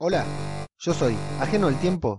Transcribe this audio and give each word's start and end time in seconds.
Hola, 0.00 0.24
yo 0.78 0.94
soy 0.94 1.16
Ajeno 1.40 1.66
al 1.66 1.76
Tiempo 1.80 2.18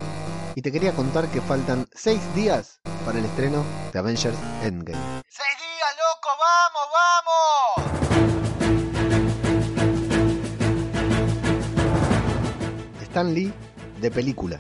y 0.54 0.62
te 0.62 0.70
quería 0.70 0.92
contar 0.92 1.30
que 1.30 1.40
faltan 1.40 1.88
6 1.94 2.36
días 2.36 2.82
para 3.06 3.20
el 3.20 3.24
estreno 3.24 3.64
de 3.94 4.00
Avengers 4.00 4.38
Endgame. 4.62 5.24
¡Seis 5.30 5.58
días, 5.58 5.96
loco! 5.96 6.30
¡Vamos, 6.44 6.88
vamos! 7.24 7.80
Stan 13.02 13.34
Lee 13.34 13.54
de 14.02 14.12
película. 14.12 14.60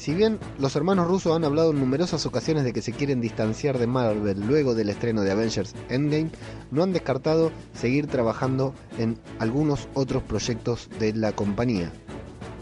Si 0.00 0.14
bien 0.14 0.38
los 0.58 0.76
hermanos 0.76 1.08
rusos 1.08 1.36
han 1.36 1.44
hablado 1.44 1.72
en 1.72 1.78
numerosas 1.78 2.24
ocasiones 2.24 2.64
de 2.64 2.72
que 2.72 2.80
se 2.80 2.92
quieren 2.92 3.20
distanciar 3.20 3.78
de 3.78 3.86
Marvel 3.86 4.40
luego 4.46 4.74
del 4.74 4.88
estreno 4.88 5.20
de 5.20 5.30
Avengers 5.30 5.74
Endgame, 5.90 6.30
no 6.70 6.82
han 6.82 6.94
descartado 6.94 7.52
seguir 7.74 8.06
trabajando 8.06 8.72
en 8.96 9.18
algunos 9.40 9.88
otros 9.92 10.22
proyectos 10.22 10.88
de 10.98 11.12
la 11.12 11.32
compañía. 11.32 11.92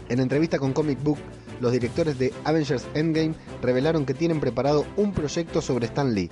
En 0.09 0.19
entrevista 0.19 0.59
con 0.59 0.73
Comic 0.73 1.01
Book, 1.01 1.17
los 1.61 1.71
directores 1.71 2.19
de 2.19 2.33
Avengers 2.43 2.85
Endgame 2.93 3.35
revelaron 3.61 4.05
que 4.05 4.13
tienen 4.13 4.41
preparado 4.41 4.85
un 4.97 5.13
proyecto 5.13 5.61
sobre 5.61 5.85
Stan 5.85 6.13
Lee, 6.13 6.29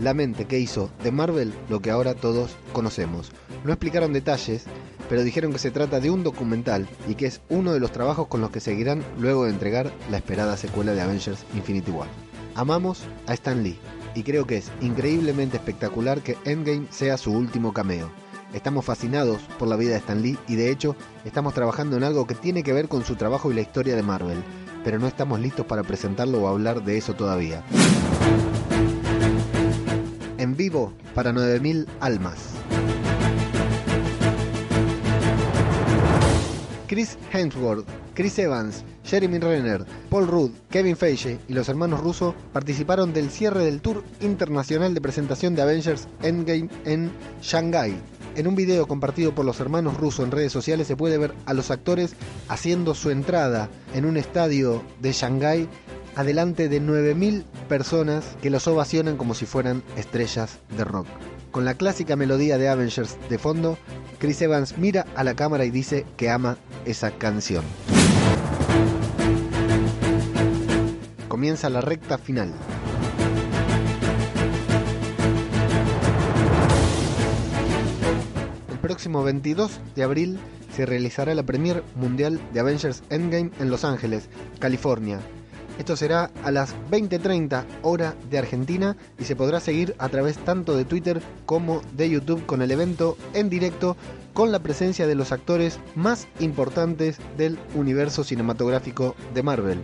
la 0.00 0.12
mente 0.12 0.46
que 0.46 0.58
hizo 0.58 0.90
de 1.04 1.12
Marvel 1.12 1.54
lo 1.68 1.78
que 1.78 1.92
ahora 1.92 2.14
todos 2.14 2.56
conocemos. 2.72 3.30
No 3.62 3.72
explicaron 3.72 4.12
detalles, 4.12 4.64
pero 5.08 5.22
dijeron 5.22 5.52
que 5.52 5.58
se 5.58 5.70
trata 5.70 6.00
de 6.00 6.10
un 6.10 6.22
documental 6.22 6.88
y 7.08 7.14
que 7.14 7.26
es 7.26 7.40
uno 7.48 7.72
de 7.72 7.80
los 7.80 7.92
trabajos 7.92 8.28
con 8.28 8.40
los 8.40 8.50
que 8.50 8.60
seguirán 8.60 9.02
luego 9.18 9.44
de 9.44 9.50
entregar 9.50 9.92
la 10.10 10.18
esperada 10.18 10.56
secuela 10.56 10.92
de 10.92 11.00
Avengers 11.00 11.44
Infinity 11.54 11.90
War. 11.90 12.08
Amamos 12.54 13.02
a 13.26 13.34
Stan 13.34 13.62
Lee 13.62 13.78
y 14.14 14.22
creo 14.22 14.46
que 14.46 14.58
es 14.58 14.70
increíblemente 14.80 15.56
espectacular 15.56 16.20
que 16.20 16.36
Endgame 16.44 16.86
sea 16.90 17.16
su 17.16 17.32
último 17.32 17.72
cameo. 17.72 18.10
Estamos 18.52 18.84
fascinados 18.84 19.42
por 19.58 19.68
la 19.68 19.76
vida 19.76 19.90
de 19.90 19.98
Stan 19.98 20.22
Lee 20.22 20.38
y 20.48 20.56
de 20.56 20.70
hecho 20.70 20.96
estamos 21.24 21.54
trabajando 21.54 21.96
en 21.96 22.04
algo 22.04 22.26
que 22.26 22.34
tiene 22.34 22.62
que 22.62 22.72
ver 22.72 22.88
con 22.88 23.04
su 23.04 23.16
trabajo 23.16 23.50
y 23.50 23.54
la 23.54 23.60
historia 23.60 23.94
de 23.94 24.02
Marvel, 24.02 24.42
pero 24.84 24.98
no 24.98 25.06
estamos 25.06 25.38
listos 25.40 25.66
para 25.66 25.82
presentarlo 25.82 26.42
o 26.42 26.48
hablar 26.48 26.82
de 26.82 26.98
eso 26.98 27.14
todavía. 27.14 27.62
En 30.38 30.56
vivo 30.56 30.92
para 31.14 31.32
9000 31.32 31.86
almas. 32.00 32.57
Chris 36.98 37.16
Hemsworth, 37.32 37.86
Chris 38.12 38.36
Evans, 38.40 38.82
Jeremy 39.04 39.38
Renner, 39.38 39.86
Paul 40.10 40.26
Rudd, 40.26 40.50
Kevin 40.68 40.96
Feige 40.96 41.38
y 41.46 41.52
los 41.52 41.68
hermanos 41.68 42.00
Russo 42.00 42.34
participaron 42.52 43.12
del 43.12 43.30
cierre 43.30 43.64
del 43.64 43.80
tour 43.80 44.02
internacional 44.20 44.94
de 44.94 45.00
presentación 45.00 45.54
de 45.54 45.62
Avengers 45.62 46.08
Endgame 46.24 46.68
en 46.86 47.12
Shanghai. 47.40 47.94
En 48.34 48.48
un 48.48 48.56
video 48.56 48.88
compartido 48.88 49.32
por 49.32 49.44
los 49.44 49.60
hermanos 49.60 49.96
Russo 49.96 50.24
en 50.24 50.32
redes 50.32 50.50
sociales 50.50 50.88
se 50.88 50.96
puede 50.96 51.18
ver 51.18 51.34
a 51.46 51.54
los 51.54 51.70
actores 51.70 52.16
haciendo 52.48 52.96
su 52.96 53.10
entrada 53.10 53.68
en 53.94 54.04
un 54.04 54.16
estadio 54.16 54.82
de 55.00 55.12
Shanghai 55.12 55.68
adelante 56.16 56.68
de 56.68 56.82
9.000 56.82 57.44
personas 57.68 58.24
que 58.42 58.50
los 58.50 58.66
ovacionan 58.66 59.16
como 59.16 59.34
si 59.34 59.46
fueran 59.46 59.84
estrellas 59.96 60.58
de 60.76 60.82
rock. 60.82 61.06
Con 61.50 61.64
la 61.64 61.74
clásica 61.74 62.14
melodía 62.14 62.58
de 62.58 62.68
Avengers 62.68 63.16
de 63.30 63.38
fondo, 63.38 63.78
Chris 64.18 64.42
Evans 64.42 64.76
mira 64.76 65.06
a 65.16 65.24
la 65.24 65.34
cámara 65.34 65.64
y 65.64 65.70
dice 65.70 66.04
que 66.16 66.28
ama 66.28 66.58
esa 66.84 67.10
canción. 67.10 67.64
Comienza 71.28 71.70
la 71.70 71.80
recta 71.80 72.18
final. 72.18 72.52
El 78.70 78.78
próximo 78.78 79.22
22 79.22 79.80
de 79.94 80.02
abril 80.02 80.38
se 80.74 80.84
realizará 80.84 81.34
la 81.34 81.42
premier 81.44 81.82
mundial 81.94 82.40
de 82.52 82.60
Avengers 82.60 83.02
Endgame 83.10 83.50
en 83.58 83.70
Los 83.70 83.84
Ángeles, 83.84 84.28
California. 84.58 85.20
Esto 85.78 85.96
será 85.96 86.30
a 86.42 86.50
las 86.50 86.74
20:30 86.90 87.64
hora 87.82 88.14
de 88.28 88.38
Argentina 88.38 88.96
y 89.18 89.24
se 89.24 89.36
podrá 89.36 89.60
seguir 89.60 89.94
a 89.98 90.08
través 90.08 90.36
tanto 90.38 90.76
de 90.76 90.84
Twitter 90.84 91.22
como 91.46 91.82
de 91.96 92.10
YouTube 92.10 92.44
con 92.46 92.62
el 92.62 92.72
evento 92.72 93.16
en 93.32 93.48
directo 93.48 93.96
con 94.34 94.50
la 94.50 94.58
presencia 94.58 95.06
de 95.06 95.14
los 95.14 95.30
actores 95.30 95.78
más 95.94 96.26
importantes 96.40 97.18
del 97.36 97.58
universo 97.74 98.24
cinematográfico 98.24 99.14
de 99.34 99.42
Marvel. 99.44 99.78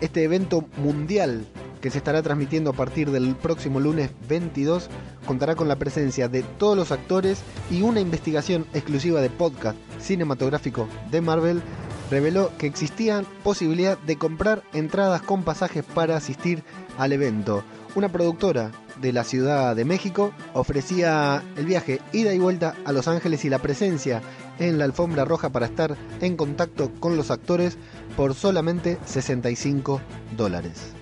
Este 0.00 0.24
evento 0.24 0.64
mundial 0.76 1.46
que 1.80 1.90
se 1.90 1.98
estará 1.98 2.22
transmitiendo 2.22 2.70
a 2.70 2.74
partir 2.74 3.10
del 3.10 3.36
próximo 3.36 3.78
lunes 3.78 4.10
22 4.28 4.88
contará 5.26 5.54
con 5.54 5.68
la 5.68 5.76
presencia 5.76 6.28
de 6.28 6.42
todos 6.42 6.76
los 6.76 6.90
actores 6.90 7.40
y 7.70 7.82
una 7.82 8.00
investigación 8.00 8.66
exclusiva 8.74 9.20
de 9.20 9.30
podcast 9.30 9.78
cinematográfico 10.00 10.88
de 11.10 11.20
Marvel 11.20 11.62
reveló 12.10 12.50
que 12.58 12.66
existía 12.66 13.24
posibilidad 13.42 13.98
de 13.98 14.16
comprar 14.16 14.62
entradas 14.72 15.22
con 15.22 15.42
pasajes 15.42 15.84
para 15.84 16.16
asistir 16.16 16.62
al 16.98 17.12
evento. 17.12 17.62
Una 17.94 18.10
productora 18.10 18.70
de 19.00 19.12
la 19.12 19.24
Ciudad 19.24 19.74
de 19.74 19.84
México 19.84 20.32
ofrecía 20.54 21.42
el 21.56 21.66
viaje 21.66 22.00
ida 22.12 22.34
y 22.34 22.38
vuelta 22.38 22.74
a 22.84 22.92
Los 22.92 23.08
Ángeles 23.08 23.44
y 23.44 23.50
la 23.50 23.58
presencia 23.58 24.22
en 24.58 24.78
la 24.78 24.84
alfombra 24.84 25.24
roja 25.24 25.50
para 25.50 25.66
estar 25.66 25.96
en 26.20 26.36
contacto 26.36 26.90
con 27.00 27.16
los 27.16 27.30
actores 27.30 27.76
por 28.16 28.34
solamente 28.34 28.98
65 29.06 30.00
dólares. 30.36 30.97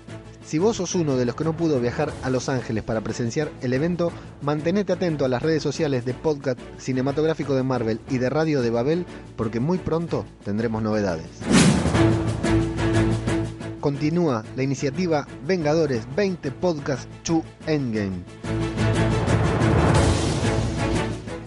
Si 0.46 0.60
vos 0.60 0.76
sos 0.76 0.94
uno 0.94 1.16
de 1.16 1.24
los 1.24 1.34
que 1.34 1.42
no 1.42 1.56
pudo 1.56 1.80
viajar 1.80 2.12
a 2.22 2.30
Los 2.30 2.48
Ángeles 2.48 2.84
para 2.84 3.00
presenciar 3.00 3.50
el 3.62 3.72
evento, 3.72 4.12
mantenete 4.42 4.92
atento 4.92 5.24
a 5.24 5.28
las 5.28 5.42
redes 5.42 5.60
sociales 5.60 6.04
de 6.04 6.14
Podcast 6.14 6.60
Cinematográfico 6.78 7.56
de 7.56 7.64
Marvel 7.64 8.00
y 8.08 8.18
de 8.18 8.30
Radio 8.30 8.62
de 8.62 8.70
Babel 8.70 9.06
porque 9.34 9.58
muy 9.58 9.78
pronto 9.78 10.24
tendremos 10.44 10.84
novedades. 10.84 11.26
Continúa 13.80 14.44
la 14.54 14.62
iniciativa 14.62 15.26
Vengadores 15.44 16.06
20 16.14 16.52
Podcast 16.52 17.10
to 17.24 17.42
Endgame. 17.66 18.22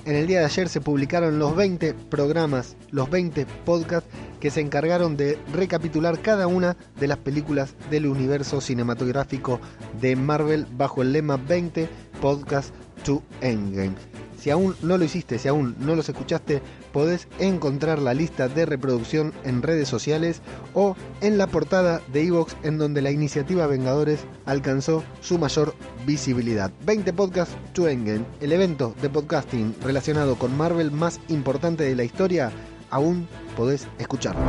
En 0.03 0.15
el 0.15 0.27
día 0.27 0.39
de 0.39 0.45
ayer 0.45 0.67
se 0.67 0.81
publicaron 0.81 1.39
los 1.39 1.55
20 1.55 1.93
programas, 1.93 2.75
los 2.89 3.09
20 3.09 3.45
podcasts 3.63 4.09
que 4.39 4.51
se 4.51 4.61
encargaron 4.61 5.17
de 5.17 5.37
recapitular 5.53 6.19
cada 6.19 6.47
una 6.47 6.77
de 6.99 7.07
las 7.07 7.17
películas 7.17 7.75
del 7.89 8.07
universo 8.07 8.61
cinematográfico 8.61 9.59
de 9.99 10.15
Marvel 10.15 10.65
bajo 10.77 11.01
el 11.01 11.13
lema 11.13 11.37
20 11.37 11.89
Podcast 12.21 12.73
to 13.03 13.21
Endgame. 13.41 13.95
Si 14.39 14.49
aún 14.51 14.73
no 14.81 14.97
lo 14.97 15.03
hiciste, 15.03 15.37
si 15.37 15.49
aún 15.49 15.75
no 15.79 15.95
los 15.95 16.07
escuchaste, 16.07 16.61
podés 16.93 17.27
encontrar 17.39 17.99
la 17.99 18.13
lista 18.13 18.47
de 18.47 18.65
reproducción 18.65 19.33
en 19.43 19.61
redes 19.61 19.89
sociales 19.89 20.41
o 20.73 20.95
en 21.19 21.37
la 21.37 21.47
portada 21.47 22.01
de 22.13 22.23
Evox 22.23 22.55
en 22.63 22.77
donde 22.77 23.01
la 23.01 23.11
iniciativa 23.11 23.67
Vengadores 23.67 24.21
alcanzó 24.45 25.03
su 25.19 25.37
mayor 25.39 25.75
visibilidad. 26.05 26.71
20 26.85 27.11
Podcast 27.11 27.51
to 27.73 27.89
Endgame, 27.89 28.25
el 28.39 28.53
evento 28.53 28.95
de 29.01 29.09
podcasting 29.09 29.75
relacionado 29.83 30.35
con 30.37 30.55
Marvel 30.55 30.91
más 30.91 31.19
importante 31.27 31.83
de 31.83 31.95
la 31.95 32.05
historia, 32.05 32.49
aún 32.89 33.27
podés 33.55 33.87
escucharlo. 33.97 34.41